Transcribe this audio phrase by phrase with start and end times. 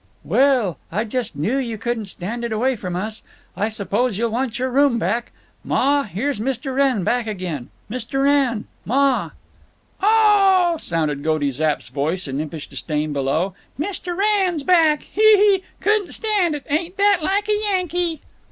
[0.23, 3.21] "Well, I just knew you couldn't stand it away from us.
[3.55, 5.31] I suppose you'll want your room back.
[5.63, 6.73] Ma, here's Mr.
[6.75, 8.23] Wrenn back again—Mr.
[8.23, 8.65] Wrenn!
[8.83, 9.29] Ma!"
[10.01, 13.53] "Oh h h h!" sounded Goaty Zapp's voice, in impish disdain, below.
[13.79, 14.17] "Mr.
[14.17, 15.03] Wrenn's back.
[15.03, 15.63] Hee, hee!
[15.81, 16.65] Couldn't stand it.
[16.67, 18.21] Ain't that like a Yankee!"